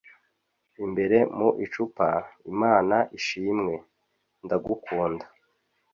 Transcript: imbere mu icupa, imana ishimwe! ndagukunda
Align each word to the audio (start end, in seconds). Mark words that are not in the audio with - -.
imbere 0.83 1.17
mu 1.37 1.49
icupa, 1.65 2.09
imana 2.51 2.97
ishimwe! 3.17 3.73
ndagukunda 4.43 5.25